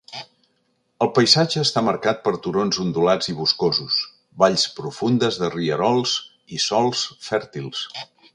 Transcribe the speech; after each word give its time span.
El 1.05 1.09
paisatge 1.17 1.59
està 1.63 1.83
marcat 1.87 2.23
per 2.27 2.33
turons 2.47 2.79
ondulats 2.85 3.29
i 3.33 3.35
boscosos, 3.41 3.99
valls 4.45 4.65
profundes 4.81 5.39
de 5.43 5.51
rierols 5.59 6.17
i 6.59 6.63
sòls 6.67 7.07
fèrtils. 7.29 7.85